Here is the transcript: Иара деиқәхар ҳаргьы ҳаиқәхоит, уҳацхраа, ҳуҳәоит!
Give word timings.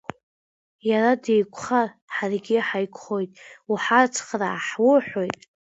Иара 0.89 1.11
деиқәхар 1.23 1.87
ҳаргьы 2.13 2.57
ҳаиқәхоит, 2.67 3.31
уҳацхраа, 3.71 4.63
ҳуҳәоит! 4.67 5.39